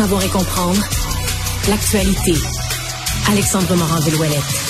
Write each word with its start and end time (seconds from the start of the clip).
Savoir 0.00 0.24
et 0.24 0.30
comprendre 0.30 0.82
l'actualité. 1.68 2.32
Alexandre 3.28 3.76
Morand-Villouellette. 3.76 4.69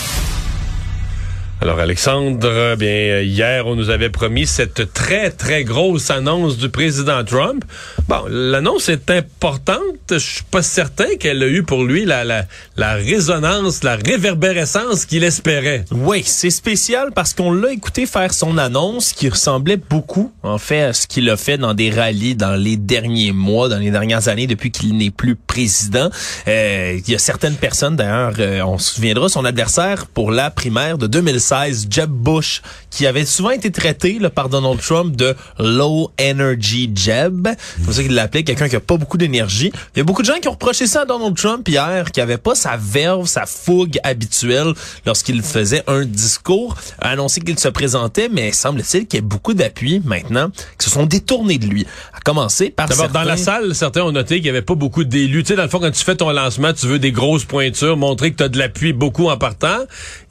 Alors 1.63 1.79
Alexandre, 1.79 2.75
bien 2.77 3.21
hier 3.21 3.67
on 3.67 3.77
nous 3.77 3.91
avait 3.91 4.09
promis 4.09 4.47
cette 4.47 4.95
très 4.95 5.31
très 5.31 5.63
grosse 5.63 6.11
annonce 6.11 6.57
du 6.57 6.71
président 6.71 7.23
Trump. 7.23 7.63
Bon, 8.09 8.23
l'annonce 8.31 8.89
est 8.89 9.11
importante. 9.11 9.83
Je 10.11 10.17
suis 10.17 10.43
pas 10.51 10.63
certain 10.63 11.17
qu'elle 11.19 11.43
a 11.43 11.47
eu 11.47 11.63
pour 11.63 11.85
lui 11.85 12.07
la, 12.07 12.25
la, 12.25 12.47
la 12.77 12.95
résonance, 12.95 13.85
la 13.85 13.97
réverbérescence 13.97 15.05
qu'il 15.05 15.23
espérait. 15.23 15.85
Oui, 15.91 16.23
c'est 16.25 16.51
spécial 16.51 17.11
parce 17.15 17.35
qu'on 17.35 17.53
l'a 17.53 17.73
écouté 17.73 18.07
faire 18.07 18.33
son 18.33 18.57
annonce 18.57 19.13
qui 19.13 19.29
ressemblait 19.29 19.77
beaucoup, 19.77 20.33
en 20.43 20.57
fait, 20.57 20.83
à 20.83 20.93
ce 20.95 21.07
qu'il 21.07 21.29
a 21.29 21.37
fait 21.37 21.59
dans 21.59 21.75
des 21.75 21.91
rallyes 21.91 22.35
dans 22.35 22.57
les 22.57 22.79
derniers 22.79 23.33
mois, 23.33 23.69
dans 23.69 23.79
les 23.79 23.91
dernières 23.91 24.29
années, 24.29 24.47
depuis 24.47 24.71
qu'il 24.71 24.97
n'est 24.97 25.11
plus 25.11 25.37
président. 25.37 26.09
Euh, 26.49 26.99
il 27.07 27.13
y 27.13 27.15
a 27.15 27.19
certaines 27.19 27.57
personnes, 27.57 27.97
d'ailleurs, 27.97 28.33
euh, 28.39 28.63
on 28.63 28.79
se 28.79 28.95
souviendra, 28.95 29.29
son 29.29 29.45
adversaire 29.45 30.07
pour 30.07 30.33
la 30.33 30.51
primaire 30.51 30.97
de 30.97 31.07
2016, 31.51 31.89
Jeb 31.91 32.11
Bush, 32.11 32.63
qui 32.91 33.07
avait 33.07 33.25
souvent 33.25 33.51
été 33.51 33.71
traité 33.71 34.19
là, 34.19 34.31
par 34.31 34.49
Donald 34.49 34.81
Trump 34.81 35.17
de 35.17 35.35
low 35.59 36.11
energy 36.21 36.91
Jeb. 36.95 37.49
C'est 37.77 37.85
comme 37.85 37.95
ça 37.95 38.03
qu'il 38.03 38.15
l'appelait, 38.15 38.43
quelqu'un 38.43 38.69
qui 38.69 38.77
a 38.77 38.81
pas 38.81 38.97
beaucoup 38.97 39.17
d'énergie. 39.17 39.73
Il 39.95 39.99
y 39.99 40.01
a 40.01 40.05
beaucoup 40.05 40.23
de 40.23 40.27
gens 40.27 40.39
qui 40.41 40.49
ont 40.49 40.53
reproché 40.53 40.87
ça 40.87 41.03
à 41.03 41.05
Donald 41.05 41.37
Trump 41.37 41.67
hier, 41.69 42.11
qui 42.13 42.21
avait 42.21 42.39
pas 42.39 42.55
sa 42.55 42.77
verve, 42.77 43.27
sa 43.27 43.47
fougue 43.47 43.99
habituelle 44.03 44.73
lorsqu'il 45.07 45.43
faisait 45.43 45.83
un 45.87 46.05
discours, 46.05 46.77
a 47.01 47.11
annoncé 47.11 47.41
qu'il 47.41 47.59
se 47.59 47.69
présentait, 47.69 48.29
mais 48.29 48.53
semble-t-il 48.53 49.07
qu'il 49.07 49.21
y 49.21 49.23
a 49.23 49.27
beaucoup 49.27 49.55
d'appui 49.55 50.01
maintenant 50.05 50.51
qui 50.79 50.85
se 50.85 50.91
sont 50.91 51.07
détournés 51.07 51.59
de 51.59 51.67
lui. 51.67 51.87
À 52.15 52.21
commencer 52.21 52.71
par 52.71 52.89
D'abord, 52.89 53.09
dans 53.09 53.23
la 53.23 53.37
salle, 53.37 53.75
certains 53.75 54.03
ont 54.03 54.13
noté 54.13 54.37
qu'il 54.37 54.47
y 54.47 54.51
avait 54.51 54.63
pas 54.63 54.75
beaucoup 54.75 55.05
d'élus. 55.05 55.43
Tu 55.43 55.49
sais, 55.49 55.57
dans 55.57 55.63
le 55.63 55.69
fond, 55.69 55.81
quand 55.81 55.91
tu 55.91 56.05
fais 56.05 56.17
ton 56.17 56.31
lancement, 56.31 56.73
tu 56.73 56.87
veux 56.87 56.99
des 56.99 57.13
grosses 57.13 57.45
pointures, 57.45 57.97
montrer 57.97 58.31
que 58.33 58.37
tu 58.37 58.43
as 58.43 58.49
de 58.49 58.59
l'appui 58.59 58.93
beaucoup 58.93 59.29
en 59.29 59.37
partant. 59.37 59.79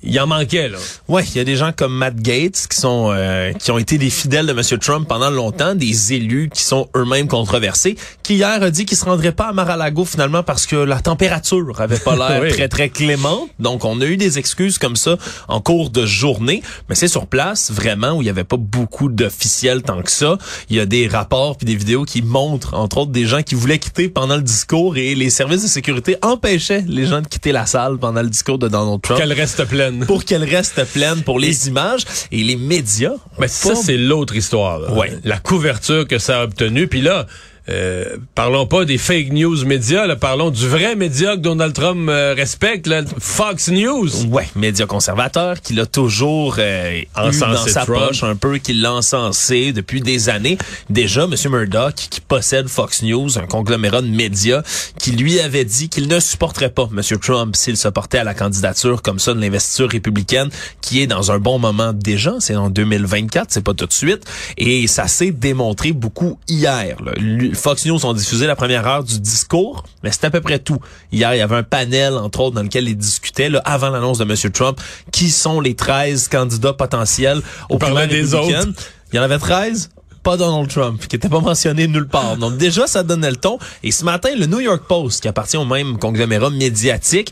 Il 0.03 0.17
en 0.19 0.27
manquait, 0.27 0.69
là. 0.69 0.77
Ouais, 1.09 1.23
il 1.25 1.37
y 1.37 1.39
a 1.39 1.43
des 1.43 1.55
gens 1.55 1.71
comme 1.75 1.92
Matt 1.95 2.17
Gates 2.17 2.67
qui 2.70 2.77
sont 2.77 3.09
euh, 3.11 3.52
qui 3.53 3.71
ont 3.71 3.80
été 3.80 3.97
des 3.97 4.11
fidèles 4.11 4.45
de 4.45 4.52
M. 4.52 4.61
Trump 4.80 5.08
pendant 5.08 5.31
longtemps, 5.31 5.73
des 5.73 6.14
élus 6.14 6.52
qui 6.53 6.61
sont 6.61 6.87
eux-mêmes 6.95 7.27
controversés, 7.27 7.97
qui 8.21 8.36
hier 8.36 8.61
a 8.61 8.70
dit 8.70 8.86
qu'il 8.86 8.95
se 8.95 9.05
rendrait 9.05 9.31
pas 9.31 9.47
à 9.47 9.52
Mar-a-Lago 9.53 10.05
finalement 10.05 10.43
parce 10.43 10.67
que 10.67 10.75
la 10.75 10.99
température 11.02 11.81
avait 11.81 11.97
pas 11.97 12.15
l'air 12.15 12.39
Oui. 12.43 12.49
très 12.52 12.67
très 12.67 12.89
clémente. 12.89 13.49
Donc 13.58 13.86
on 13.86 13.99
a 14.02 14.05
eu 14.05 14.17
des 14.17 14.37
excuses 14.37 14.77
comme 14.77 14.95
ça 14.95 15.17
en 15.47 15.61
cours 15.61 15.89
de 15.89 16.05
journée, 16.05 16.61
mais 16.89 16.93
c'est 16.95 17.08
sur 17.08 17.26
place 17.26 17.71
vraiment 17.71 18.11
où 18.11 18.21
il 18.21 18.26
y 18.26 18.30
avait 18.30 18.43
pas 18.43 18.58
beaucoup 18.58 19.09
d'officiels 19.09 19.81
tant 19.81 20.03
que 20.03 20.11
ça. 20.11 20.37
Il 20.70 20.76
y 20.76 20.80
a 20.80 20.86
des 20.86 21.08
rapports 21.08 21.58
puis 21.58 21.65
des 21.65 21.76
vidéos 21.76 22.05
qui 22.05 22.21
montrent 22.21 22.76
entre 22.76 22.99
autres 22.99 23.11
des 23.11 23.26
gens 23.26 23.41
qui 23.41 23.55
voulaient 23.55 23.80
quitter 23.80 24.09
pendant 24.09 24.36
le 24.36 24.43
discours 24.43 24.95
et 24.97 25.15
les 25.15 25.31
services 25.31 25.64
de 25.64 25.67
sécurité 25.67 26.17
empêchaient 26.21 26.83
les 26.87 27.08
gens 27.08 27.21
de 27.21 27.27
quitter 27.27 27.52
la 27.52 27.65
salle 27.65 27.97
pendant 27.97 28.21
le 28.21 28.30
discours 28.30 28.59
de 28.59 28.67
Donald 28.67 29.02
Trump 29.02 29.20
Qu'elle 29.20 29.33
reste 29.33 29.65
pleine. 29.65 30.05
pour 30.05 30.23
qu'elle 30.23 30.43
reste 30.43 30.76
pleine 30.83 30.98
pour 31.23 31.39
les 31.39 31.67
images 31.67 32.05
et 32.32 32.43
les 32.43 32.55
médias. 32.55 33.15
Mais 33.39 33.48
ça, 33.48 33.76
c'est 33.76 33.98
l'autre 33.98 34.36
histoire. 34.36 34.80
là. 34.80 34.93
Ouais. 34.93 35.17
La 35.23 35.37
couverture 35.37 36.08
que 36.08 36.20
ça 36.20 36.42
a 36.42 36.43
obtenue. 36.43 36.87
Puis 36.87 37.02
là, 37.02 37.26
euh, 37.69 38.17
parlons 38.35 38.65
pas 38.65 38.85
des 38.85 38.97
fake 38.97 39.31
news 39.31 39.63
médias, 39.65 40.07
là, 40.07 40.15
parlons 40.15 40.49
du 40.49 40.67
vrai 40.67 40.95
média 40.95 41.35
que 41.35 41.41
Donald 41.41 41.73
Trump 41.73 42.09
euh, 42.09 42.33
respecte, 42.35 42.87
là, 42.87 43.03
Fox 43.19 43.69
News. 43.69 44.25
Ouais, 44.27 44.47
média 44.55 44.85
conservateur 44.85 45.61
qui 45.61 45.73
l'a 45.73 45.85
toujours 45.85 46.55
euh, 46.59 46.99
eu 47.02 47.08
Encensé 47.15 47.39
dans 47.53 47.67
sa 47.67 47.85
Trump. 47.85 48.08
poche 48.08 48.23
un 48.23 48.35
peu, 48.35 48.58
qui 48.58 48.73
l'a 48.73 48.93
encensé 48.93 49.71
depuis 49.73 50.02
des 50.02 50.29
années. 50.29 50.58
Déjà, 50.89 51.23
M. 51.25 51.35
Murdoch, 51.52 51.93
qui 51.95 52.21
possède 52.21 52.67
Fox 52.67 53.03
News, 53.03 53.37
un 53.37 53.45
conglomérat 53.45 54.02
de 54.02 54.08
médias, 54.08 54.61
qui 54.97 55.11
lui 55.11 55.39
avait 55.39 55.65
dit 55.65 55.89
qu'il 55.89 56.08
ne 56.08 56.19
supporterait 56.19 56.69
pas 56.71 56.89
M. 56.91 57.02
Trump 57.21 57.55
s'il 57.55 57.77
se 57.77 57.87
portait 57.87 58.19
à 58.19 58.23
la 58.23 58.33
candidature 58.33 59.02
comme 59.02 59.19
ça 59.19 59.33
de 59.33 59.41
l'investiture 59.41 59.89
républicaine, 59.89 60.49
qui 60.81 61.02
est 61.02 61.08
dans 61.08 61.31
un 61.31 61.39
bon 61.39 61.59
moment 61.59 61.93
déjà, 61.93 62.35
c'est 62.39 62.55
en 62.55 62.69
2024, 62.69 63.47
c'est 63.49 63.63
pas 63.63 63.73
tout 63.73 63.85
de 63.85 63.93
suite, 63.93 64.23
et 64.58 64.87
ça 64.87 65.08
s'est 65.08 65.31
démontré 65.31 65.91
beaucoup 65.91 66.39
hier. 66.47 66.95
là. 67.03 67.11
Lui- 67.17 67.52
Fox 67.59 67.86
News 67.86 68.05
ont 68.05 68.14
diffusé 68.14 68.47
la 68.47 68.55
première 68.55 68.87
heure 68.87 69.03
du 69.03 69.20
discours, 69.20 69.83
mais 70.03 70.11
c'est 70.11 70.25
à 70.25 70.31
peu 70.31 70.42
près 70.42 70.59
tout. 70.59 70.80
Hier, 71.11 71.33
il 71.36 71.37
y 71.37 71.42
avait 71.42 71.55
un 71.55 71.64
panel, 71.64 72.14
entre 72.14 72.39
autres, 72.39 72.55
dans 72.55 72.64
lequel 72.64 72.87
ils 72.87 72.97
discutaient, 72.97 73.49
là, 73.49 73.61
avant 73.65 73.89
l'annonce 73.89 74.17
de 74.17 74.23
M. 74.23 74.52
Trump, 74.52 74.80
qui 75.11 75.30
sont 75.30 75.59
les 75.59 75.75
13 75.75 76.27
candidats 76.27 76.73
potentiels 76.73 77.42
au 77.70 77.77
primaires 77.77 78.08
des 78.08 78.21
républicaines. 78.21 78.73
Il 79.11 79.17
y 79.17 79.20
en 79.20 79.23
avait 79.23 79.39
13 79.39 79.89
pas 80.23 80.36
Donald 80.36 80.70
Trump, 80.70 81.08
qui 81.08 81.15
était 81.15 81.30
pas 81.30 81.39
mentionné 81.39 81.87
nulle 81.87 82.08
part. 82.08 82.36
Donc 82.37 82.58
déjà, 82.58 82.87
ça 82.87 83.03
donnait 83.03 83.31
le 83.31 83.37
ton. 83.37 83.58
Et 83.83 83.91
ce 83.91 84.03
matin, 84.03 84.30
le 84.37 84.47
New 84.47 84.59
York 84.59 84.83
Post, 84.87 85.21
qui 85.21 85.27
appartient 85.27 85.58
au 85.58 85.65
même 85.65 85.97
conglomérat 85.97 86.49
médiatique, 86.49 87.31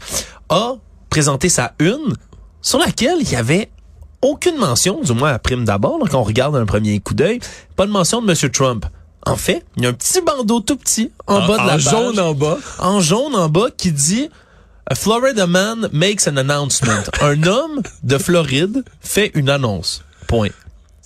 a 0.49 0.75
présenté 1.09 1.49
sa 1.49 1.73
une, 1.79 2.15
sur 2.61 2.79
laquelle 2.79 3.17
il 3.19 3.29
y 3.29 3.35
avait 3.35 3.69
aucune 4.21 4.57
mention, 4.57 5.01
du 5.01 5.13
moins 5.13 5.33
à 5.33 5.39
prime 5.39 5.65
d'abord, 5.65 5.99
quand 6.09 6.19
on 6.19 6.23
regarde 6.23 6.55
un 6.55 6.65
premier 6.65 6.99
coup 6.99 7.13
d'œil, 7.13 7.39
pas 7.75 7.85
de 7.85 7.91
mention 7.91 8.21
de 8.21 8.31
M. 8.31 8.49
Trump. 8.51 8.85
En 9.27 9.35
fait, 9.35 9.65
il 9.75 9.83
y 9.83 9.85
a 9.85 9.89
un 9.89 9.93
petit 9.93 10.21
bandeau 10.21 10.61
tout 10.61 10.77
petit 10.77 11.11
en, 11.27 11.45
bas 11.45 11.57
de 11.57 11.57
la 11.57 11.63
en 11.63 11.67
page, 11.67 11.81
jaune 11.81 12.19
en 12.19 12.33
bas. 12.33 12.57
en 12.79 13.01
jaune 13.01 13.35
en 13.35 13.49
bas 13.49 13.67
qui 13.75 13.91
dit 13.91 14.29
A 14.85 14.95
Florida 14.95 15.45
man 15.47 15.89
makes 15.91 16.27
an 16.27 16.37
announcement. 16.37 17.03
Un 17.21 17.43
homme 17.43 17.81
de 18.03 18.17
Floride 18.17 18.83
fait 19.01 19.31
une 19.33 19.49
annonce. 19.49 20.01
Point. 20.27 20.49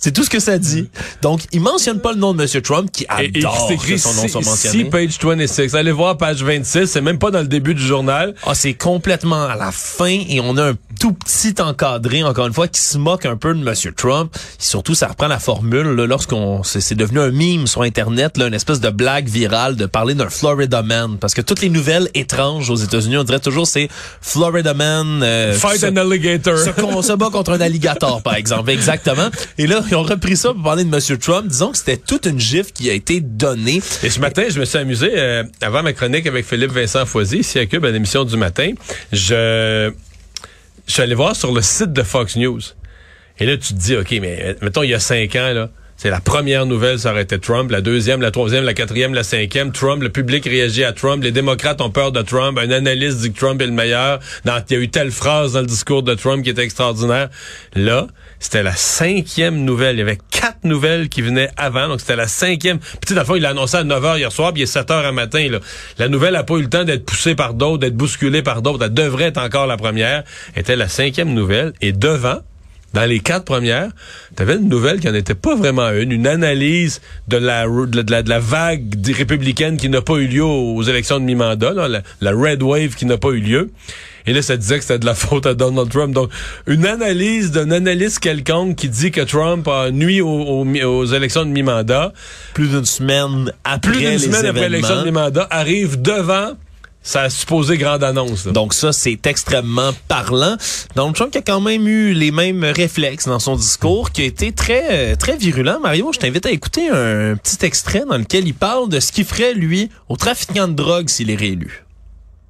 C'est 0.04 0.10
tout 0.10 0.24
ce 0.24 0.30
que 0.30 0.40
ça 0.40 0.58
dit. 0.58 0.88
Donc, 1.22 1.42
il 1.52 1.60
mentionne 1.60 2.00
pas 2.00 2.12
le 2.12 2.18
nom 2.18 2.34
de 2.34 2.42
M. 2.42 2.60
Trump 2.62 2.90
qui 2.92 3.04
Et, 3.20 3.30
et 3.34 3.38
adore 3.38 3.66
c'est 3.68 3.76
que 3.76 3.82
écrit 3.82 3.98
son 4.00 4.12
nom 4.14 4.26
soit 4.26 4.40
mentionné. 4.44 4.84
page 4.90 5.16
26. 5.22 5.74
Allez 5.76 5.92
voir 5.92 6.16
page 6.16 6.42
26. 6.42 6.86
C'est 6.88 7.00
même 7.00 7.18
pas 7.20 7.30
dans 7.30 7.38
le 7.40 7.46
début 7.46 7.72
du 7.74 7.82
journal. 7.86 8.34
Ah, 8.44 8.54
c'est 8.56 8.74
complètement 8.74 9.44
à 9.44 9.54
la 9.54 9.70
fin 9.70 10.18
et 10.28 10.40
on 10.42 10.56
a 10.56 10.70
un 10.70 10.74
tout 10.98 11.12
petit 11.12 11.54
encadré, 11.60 12.24
encore 12.24 12.48
une 12.48 12.52
fois, 12.52 12.66
qui 12.66 12.80
se 12.80 12.98
moque 12.98 13.26
un 13.26 13.36
peu 13.36 13.54
de 13.54 13.60
M. 13.66 13.74
Trump. 13.96 14.34
Et 14.34 14.38
surtout, 14.64 14.94
ça 14.96 15.06
reprend 15.06 15.28
la 15.28 15.38
formule, 15.38 15.86
là, 15.94 16.06
lorsqu'on, 16.06 16.64
c'est 16.64 16.94
devenu 16.96 17.20
un 17.20 17.30
meme 17.30 17.68
sur 17.68 17.82
Internet, 17.82 18.36
là, 18.38 18.48
une 18.48 18.54
espèce 18.54 18.80
de 18.80 18.90
blague 18.90 19.28
virale 19.28 19.76
de 19.76 19.86
parler 19.86 20.14
d'un 20.14 20.28
Florida 20.30 20.82
man. 20.82 21.16
Parce 21.20 21.32
que 21.34 21.40
toutes 21.42 21.60
les 21.62 21.68
nouvelles 21.70 22.08
étranges 22.14 22.68
aux 22.70 22.76
États-Unis, 22.76 23.18
on 23.18 23.24
dirait 23.24 23.38
toujours 23.40 23.68
c'est 23.68 23.88
Florida 24.20 24.74
man, 24.74 25.22
euh, 25.22 25.52
Fight 25.54 25.80
se- 25.80 25.86
an 25.86 25.96
alligator. 25.96 26.58
se, 26.58 26.64
se 27.06 27.12
bat 27.16 27.30
contre 27.30 27.52
un 27.52 27.60
alligator, 27.60 28.20
par 28.22 28.34
exemple. 28.34 28.70
Exactement. 28.70 29.28
Et 29.58 29.66
là, 29.66 29.82
ils 29.92 29.96
ont 29.96 30.02
repris 30.02 30.38
ça 30.38 30.54
pour 30.54 30.62
parler 30.62 30.84
de 30.84 30.94
M. 30.94 31.18
Trump. 31.18 31.46
Disons 31.46 31.70
que 31.70 31.76
c'était 31.76 31.98
toute 31.98 32.24
une 32.24 32.40
gifle 32.40 32.72
qui 32.72 32.88
a 32.88 32.94
été 32.94 33.20
donnée. 33.20 33.82
Et 34.02 34.08
ce 34.08 34.20
matin, 34.20 34.44
je 34.48 34.58
me 34.58 34.64
suis 34.64 34.78
amusé, 34.78 35.10
euh, 35.12 35.44
avant 35.60 35.82
ma 35.82 35.92
chronique 35.92 36.26
avec 36.26 36.46
Philippe 36.46 36.72
Vincent 36.72 37.04
Foisy, 37.04 37.40
ici 37.40 37.58
à 37.58 37.66
Cube, 37.66 37.84
à 37.84 37.90
l'émission 37.90 38.24
du 38.24 38.38
matin, 38.38 38.72
je, 39.12 39.92
je 40.86 40.92
suis 40.92 41.02
allé 41.02 41.14
voir 41.14 41.36
sur 41.36 41.52
le 41.52 41.60
site 41.60 41.92
de 41.92 42.02
Fox 42.02 42.36
News. 42.36 42.60
Et 43.38 43.44
là, 43.44 43.58
tu 43.58 43.74
te 43.74 43.78
dis, 43.78 43.94
OK, 43.94 44.10
mais 44.12 44.56
mettons, 44.62 44.82
il 44.82 44.90
y 44.90 44.94
a 44.94 45.00
cinq 45.00 45.36
ans, 45.36 45.52
là, 45.52 45.68
C'est 45.96 46.10
la 46.10 46.20
première 46.20 46.66
nouvelle, 46.66 46.98
ça 46.98 47.12
aurait 47.12 47.22
été 47.22 47.38
Trump. 47.38 47.70
La 47.70 47.80
deuxième, 47.80 48.20
la 48.20 48.30
troisième, 48.32 48.64
la 48.64 48.74
quatrième, 48.74 49.14
la 49.14 49.22
cinquième, 49.22 49.70
Trump. 49.70 50.02
Le 50.02 50.08
public 50.08 50.44
réagit 50.44 50.82
à 50.82 50.92
Trump. 50.92 51.22
Les 51.22 51.30
démocrates 51.30 51.80
ont 51.80 51.90
peur 51.90 52.10
de 52.10 52.22
Trump. 52.22 52.58
Un 52.58 52.70
analyste 52.70 53.18
dit 53.18 53.32
que 53.32 53.38
Trump 53.38 53.60
est 53.62 53.66
le 53.66 53.72
meilleur. 53.72 54.18
Il 54.44 54.50
y 54.50 54.74
a 54.74 54.78
eu 54.78 54.88
telle 54.88 55.12
phrase 55.12 55.52
dans 55.52 55.60
le 55.60 55.66
discours 55.66 56.02
de 56.02 56.14
Trump 56.14 56.42
qui 56.42 56.50
était 56.50 56.64
extraordinaire. 56.64 57.28
Là, 57.76 58.08
c'était 58.40 58.64
la 58.64 58.74
cinquième 58.74 59.64
nouvelle. 59.64 59.94
Il 59.94 59.98
y 60.00 60.02
avait 60.02 60.18
quatre 60.30 60.64
nouvelles 60.64 61.08
qui 61.08 61.22
venaient 61.22 61.50
avant. 61.56 61.86
Donc, 61.86 62.00
c'était 62.00 62.16
la 62.16 62.26
cinquième. 62.26 62.80
Le 63.08 63.24
fond, 63.24 63.36
il 63.36 63.42
l'a 63.42 63.50
annoncé 63.50 63.76
à 63.76 63.84
9 63.84 64.02
h 64.02 64.18
hier 64.18 64.32
soir, 64.32 64.52
puis 64.52 64.62
il 64.62 64.64
est 64.64 64.66
7 64.66 64.88
h 64.88 65.04
à 65.04 65.12
matin. 65.12 65.46
Là. 65.48 65.60
La 65.98 66.08
nouvelle 66.08 66.32
n'a 66.32 66.42
pas 66.42 66.54
eu 66.54 66.62
le 66.62 66.68
temps 66.68 66.82
d'être 66.82 67.04
poussée 67.04 67.36
par 67.36 67.54
d'autres, 67.54 67.78
d'être 67.78 67.96
bousculée 67.96 68.42
par 68.42 68.60
d'autres. 68.60 68.84
Elle 68.84 68.94
devrait 68.94 69.26
être 69.26 69.38
encore 69.38 69.68
la 69.68 69.76
première. 69.76 70.24
Était 70.56 70.74
la 70.74 70.88
cinquième 70.88 71.32
nouvelle. 71.32 71.72
Et 71.80 71.92
devant, 71.92 72.40
dans 72.92 73.04
les 73.04 73.20
quatre 73.20 73.44
premières, 73.44 73.90
tu 74.36 74.42
avais 74.42 74.56
une 74.56 74.68
nouvelle 74.68 75.00
qui 75.00 75.06
n'en 75.06 75.14
était 75.14 75.34
pas 75.34 75.54
vraiment 75.54 75.90
une, 75.90 76.12
une 76.12 76.26
analyse 76.26 77.00
de 77.28 77.38
la, 77.38 77.66
de 77.66 78.10
la, 78.10 78.22
de 78.22 78.28
la 78.28 78.38
vague 78.38 78.94
républicaine 79.16 79.76
qui 79.76 79.88
n'a 79.88 80.02
pas 80.02 80.14
eu 80.14 80.26
lieu 80.26 80.44
aux 80.44 80.82
élections 80.82 81.18
de 81.18 81.24
mi-mandat, 81.24 81.72
la, 81.72 82.02
la, 82.20 82.32
Red 82.32 82.62
Wave 82.62 82.94
qui 82.94 83.06
n'a 83.06 83.18
pas 83.18 83.30
eu 83.30 83.40
lieu. 83.40 83.70
Et 84.26 84.32
là, 84.32 84.42
ça 84.42 84.56
disait 84.56 84.78
que 84.78 84.84
c'était 84.84 84.98
de 84.98 85.06
la 85.06 85.14
faute 85.16 85.46
à 85.46 85.54
Donald 85.54 85.88
Trump. 85.88 86.14
Donc, 86.14 86.30
une 86.66 86.86
analyse 86.86 87.50
d'un 87.50 87.70
analyste 87.70 88.18
quelconque 88.20 88.76
qui 88.76 88.88
dit 88.88 89.10
que 89.10 89.22
Trump 89.22 89.66
a 89.68 89.90
nuit 89.90 90.20
aux, 90.20 90.64
aux, 90.64 91.04
élections 91.06 91.44
de 91.44 91.50
mi-mandat. 91.50 92.12
Plus 92.54 92.68
d'une 92.68 92.84
semaine 92.84 93.52
après 93.64 93.92
Plus 93.92 94.00
d'une 94.00 94.18
semaine 94.18 94.46
après 94.46 94.68
l'élection 94.68 95.00
de 95.00 95.04
mi-mandat, 95.04 95.46
arrive 95.50 96.00
devant 96.00 96.52
ça 97.02 97.22
a 97.22 97.30
supposé 97.30 97.78
grande 97.78 98.04
annonce. 98.04 98.46
Donc 98.46 98.74
ça, 98.74 98.92
c'est 98.92 99.26
extrêmement 99.26 99.92
parlant. 100.08 100.56
Donald 100.94 101.14
Trump 101.14 101.32
qui 101.32 101.38
a 101.38 101.42
quand 101.42 101.60
même 101.60 101.86
eu 101.88 102.12
les 102.12 102.30
mêmes 102.30 102.64
réflexes 102.64 103.26
dans 103.26 103.38
son 103.38 103.56
discours, 103.56 104.10
qui 104.12 104.22
a 104.22 104.24
été 104.24 104.52
très 104.52 105.16
très 105.16 105.36
virulent. 105.36 105.80
Mario, 105.80 106.12
je 106.12 106.18
t'invite 106.18 106.46
à 106.46 106.50
écouter 106.50 106.88
un 106.88 107.36
petit 107.36 107.64
extrait 107.66 108.04
dans 108.08 108.18
lequel 108.18 108.46
il 108.46 108.54
parle 108.54 108.88
de 108.88 109.00
ce 109.00 109.12
qu'il 109.12 109.24
ferait, 109.24 109.54
lui, 109.54 109.90
au 110.08 110.16
trafiquant 110.16 110.68
de 110.68 110.74
drogue 110.74 111.08
s'il 111.08 111.30
est 111.30 111.36
réélu. 111.36 111.84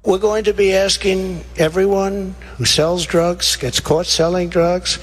We're 0.05 0.19
going 0.19 0.43
to 0.43 0.53
be 0.53 0.73
asking 0.73 1.41
everyone 1.57 2.33
who 2.59 2.65
sells 2.65 3.07
drugs, 3.07 3.57
gets 3.57 3.79
caught 3.79 4.05
selling 4.05 4.49
drugs, 4.49 4.99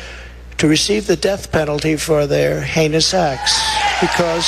to 0.58 0.69
receive 0.69 1.06
the 1.06 1.17
death 1.17 1.50
penalty 1.50 1.96
for 1.96 2.26
their 2.29 2.61
heinous 2.61 3.14
acts, 3.14 3.58
because 4.03 4.46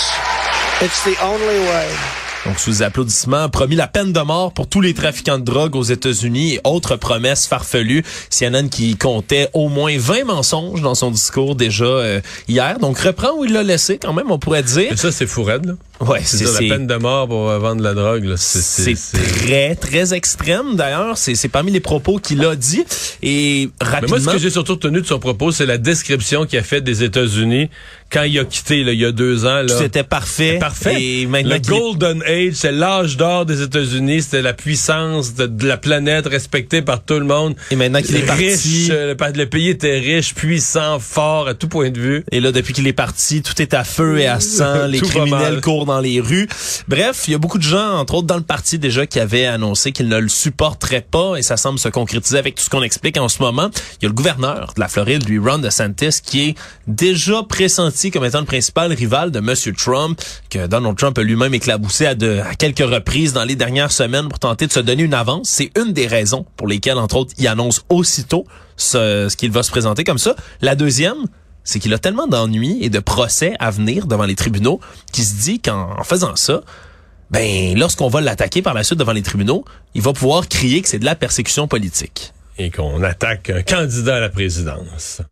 it's 0.82 1.02
the 1.04 1.16
only 1.24 1.58
way. 1.58 2.21
Donc, 2.46 2.58
sous 2.58 2.82
applaudissements, 2.82 3.48
promis 3.48 3.76
la 3.76 3.86
peine 3.86 4.12
de 4.12 4.20
mort 4.20 4.52
pour 4.52 4.66
tous 4.66 4.80
les 4.80 4.94
trafiquants 4.94 5.38
de 5.38 5.44
drogue 5.44 5.76
aux 5.76 5.82
États-Unis 5.82 6.54
et 6.54 6.60
autres 6.64 6.96
promesses 6.96 7.46
farfelues. 7.46 8.02
CNN 8.30 8.68
qui 8.68 8.96
comptait 8.96 9.48
au 9.52 9.68
moins 9.68 9.96
20 9.96 10.24
mensonges 10.24 10.82
dans 10.82 10.96
son 10.96 11.12
discours 11.12 11.54
déjà 11.54 11.84
euh, 11.84 12.20
hier. 12.48 12.80
Donc, 12.80 12.98
reprend 12.98 13.30
où 13.38 13.44
il 13.44 13.52
l'a 13.52 13.62
laissé 13.62 13.98
quand 13.98 14.12
même, 14.12 14.30
on 14.30 14.38
pourrait 14.38 14.64
dire. 14.64 14.92
Et 14.92 14.96
ça, 14.96 15.12
c'est 15.12 15.26
fou 15.26 15.44
raide, 15.44 15.66
là. 15.66 15.74
Ouais, 16.00 16.20
c'est 16.24 16.44
la 16.44 16.74
peine 16.74 16.86
de 16.86 16.96
mort 16.96 17.28
pour 17.28 17.48
euh, 17.48 17.58
vendre 17.58 17.82
la 17.82 17.94
drogue. 17.94 18.34
C'est 18.36 18.96
très, 19.12 19.76
très 19.76 20.14
extrême. 20.14 20.74
D'ailleurs, 20.74 21.16
c'est 21.16 21.48
parmi 21.48 21.70
les 21.70 21.80
propos 21.80 22.18
qu'il 22.18 22.44
a 22.44 22.56
dit. 22.56 22.84
Et 23.22 23.70
rapidement... 23.80 24.16
Mais 24.16 24.22
moi, 24.22 24.32
ce 24.32 24.36
que 24.36 24.42
j'ai 24.42 24.50
surtout 24.50 24.72
retenu 24.72 25.00
de 25.00 25.06
son 25.06 25.18
propos, 25.18 25.52
c'est 25.52 25.66
la 25.66 25.78
description 25.78 26.44
qu'il 26.44 26.58
a 26.58 26.62
faite 26.62 26.84
des 26.84 27.04
États-Unis 27.04 27.68
quand 28.12 28.24
il 28.24 28.38
a 28.38 28.44
quitté, 28.44 28.84
là, 28.84 28.92
il 28.92 29.00
y 29.00 29.06
a 29.06 29.12
deux 29.12 29.46
ans. 29.46 29.62
C'était 29.66 30.02
parfait. 30.02 30.58
Parfait. 30.58 31.02
Et 31.02 31.26
le 31.26 31.58
Golden 31.58 32.22
Age, 32.24 32.52
c'est 32.54 32.72
l'âge 32.72 33.16
d'or 33.16 33.46
des 33.46 33.62
États-Unis. 33.62 34.22
C'était 34.22 34.42
la 34.42 34.52
puissance 34.52 35.34
de, 35.34 35.66
la 35.66 35.78
planète 35.78 36.26
respectée 36.26 36.82
par 36.82 37.02
tout 37.02 37.18
le 37.18 37.24
monde. 37.24 37.54
Et 37.70 37.76
maintenant 37.76 38.02
qu'il 38.02 38.16
est 38.16 38.26
parti... 38.26 38.88
Euh, 38.90 39.14
le, 39.18 39.32
le, 39.38 39.46
pays 39.46 39.70
était 39.70 39.98
riche, 39.98 40.34
puissant, 40.34 40.98
fort, 40.98 41.48
à 41.48 41.54
tout 41.54 41.68
point 41.68 41.90
de 41.90 41.98
vue. 41.98 42.24
Et 42.30 42.40
là, 42.40 42.52
depuis 42.52 42.74
qu'il 42.74 42.86
est 42.86 42.92
parti, 42.92 43.40
tout 43.40 43.60
est 43.62 43.72
à 43.72 43.84
feu 43.84 44.18
et 44.18 44.26
à 44.26 44.40
sang. 44.40 44.86
les 44.88 45.00
criminels 45.00 45.60
courent 45.60 45.86
les 46.00 46.20
rues. 46.20 46.48
Bref, 46.88 47.24
il 47.26 47.32
y 47.32 47.34
a 47.34 47.38
beaucoup 47.38 47.58
de 47.58 47.62
gens, 47.62 47.98
entre 47.98 48.14
autres 48.14 48.26
dans 48.26 48.36
le 48.36 48.42
parti 48.42 48.78
déjà, 48.78 49.06
qui 49.06 49.20
avaient 49.20 49.46
annoncé 49.46 49.92
qu'ils 49.92 50.08
ne 50.08 50.18
le 50.18 50.28
supporteraient 50.28 51.06
pas 51.08 51.36
et 51.36 51.42
ça 51.42 51.56
semble 51.56 51.78
se 51.78 51.88
concrétiser 51.88 52.38
avec 52.38 52.54
tout 52.54 52.62
ce 52.62 52.70
qu'on 52.70 52.82
explique 52.82 53.16
en 53.16 53.28
ce 53.28 53.42
moment. 53.42 53.70
Il 54.00 54.04
y 54.04 54.06
a 54.06 54.08
le 54.08 54.14
gouverneur 54.14 54.72
de 54.74 54.80
la 54.80 54.88
Floride, 54.88 55.28
lui, 55.28 55.38
Ron 55.38 55.58
DeSantis, 55.58 56.20
qui 56.22 56.48
est 56.48 56.54
déjà 56.86 57.42
pressenti 57.42 58.10
comme 58.10 58.24
étant 58.24 58.40
le 58.40 58.46
principal 58.46 58.92
rival 58.92 59.30
de 59.30 59.38
M. 59.38 59.74
Trump, 59.76 60.20
que 60.50 60.66
Donald 60.66 60.96
Trump 60.96 61.18
a 61.18 61.22
lui-même 61.22 61.54
éclaboussé 61.54 62.06
à, 62.06 62.14
de, 62.14 62.40
à 62.40 62.54
quelques 62.54 62.78
reprises 62.78 63.32
dans 63.32 63.44
les 63.44 63.56
dernières 63.56 63.92
semaines 63.92 64.28
pour 64.28 64.38
tenter 64.38 64.66
de 64.66 64.72
se 64.72 64.80
donner 64.80 65.02
une 65.02 65.14
avance. 65.14 65.48
C'est 65.48 65.70
une 65.78 65.92
des 65.92 66.06
raisons 66.06 66.46
pour 66.56 66.66
lesquelles, 66.68 66.98
entre 66.98 67.16
autres, 67.16 67.32
il 67.38 67.46
annonce 67.48 67.82
aussitôt 67.88 68.44
ce, 68.76 69.28
ce 69.28 69.36
qu'il 69.36 69.50
va 69.50 69.62
se 69.62 69.70
présenter 69.70 70.04
comme 70.04 70.18
ça. 70.18 70.34
La 70.60 70.74
deuxième, 70.74 71.26
c'est 71.64 71.78
qu'il 71.78 71.92
a 71.94 71.98
tellement 71.98 72.26
d'ennuis 72.26 72.78
et 72.80 72.90
de 72.90 72.98
procès 72.98 73.54
à 73.58 73.70
venir 73.70 74.06
devant 74.06 74.24
les 74.24 74.34
tribunaux 74.34 74.80
qu'il 75.12 75.24
se 75.24 75.34
dit 75.34 75.60
qu'en 75.60 76.02
faisant 76.04 76.36
ça, 76.36 76.62
ben 77.30 77.76
lorsqu'on 77.78 78.08
va 78.08 78.20
l'attaquer 78.20 78.62
par 78.62 78.74
la 78.74 78.84
suite 78.84 78.98
devant 78.98 79.12
les 79.12 79.22
tribunaux, 79.22 79.64
il 79.94 80.02
va 80.02 80.12
pouvoir 80.12 80.48
crier 80.48 80.82
que 80.82 80.88
c'est 80.88 80.98
de 80.98 81.04
la 81.04 81.16
persécution 81.16 81.66
politique. 81.66 82.32
Et 82.58 82.70
qu'on 82.70 83.02
attaque 83.02 83.50
un 83.50 83.62
candidat 83.62 84.16
à 84.16 84.20
la 84.20 84.28
présidence. 84.28 85.22